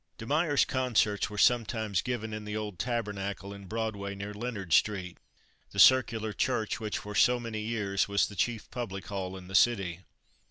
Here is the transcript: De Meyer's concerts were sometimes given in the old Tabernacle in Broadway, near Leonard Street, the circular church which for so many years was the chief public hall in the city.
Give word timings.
De 0.17 0.25
Meyer's 0.25 0.65
concerts 0.65 1.29
were 1.29 1.37
sometimes 1.37 2.01
given 2.01 2.33
in 2.33 2.43
the 2.43 2.57
old 2.57 2.79
Tabernacle 2.79 3.53
in 3.53 3.65
Broadway, 3.67 4.15
near 4.15 4.33
Leonard 4.33 4.73
Street, 4.73 5.19
the 5.69 5.77
circular 5.77 6.33
church 6.33 6.79
which 6.79 6.97
for 6.97 7.13
so 7.13 7.39
many 7.39 7.59
years 7.59 8.07
was 8.07 8.25
the 8.25 8.35
chief 8.35 8.67
public 8.71 9.05
hall 9.09 9.37
in 9.37 9.47
the 9.47 9.53
city. 9.53 9.99